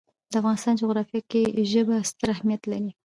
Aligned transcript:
د 0.31 0.33
افغانستان 0.41 0.73
جغرافیه 0.81 1.21
کې 1.31 1.41
ژبې 1.71 1.95
ستر 2.09 2.27
اهمیت 2.35 2.61
لري. 2.71 2.91